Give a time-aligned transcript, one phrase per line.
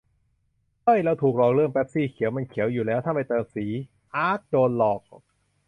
[0.83, 2.31] เฮ้ย เราถูกหลอกเรืองเป็ปซี่เขียว!
[2.35, 3.65] มันเขียวอยู่แล้ว ถ้าไม่เติมสี
[4.15, 5.01] อ๊าก โดนหลอก